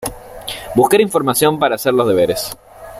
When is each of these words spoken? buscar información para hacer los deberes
buscar 0.73 0.99
información 0.99 1.59
para 1.59 1.75
hacer 1.75 1.93
los 1.93 2.07
deberes 2.07 2.57